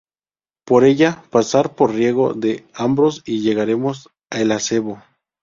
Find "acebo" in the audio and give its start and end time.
4.51-4.99